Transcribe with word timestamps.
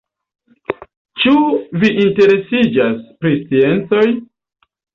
Ĉu 1.23 1.33
vi 1.85 1.91
interesiĝas 2.07 2.99
pri 3.21 3.37
sciencoj? 3.45 4.05